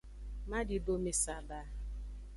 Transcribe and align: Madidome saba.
Madidome 0.49 1.11
saba. 1.13 1.61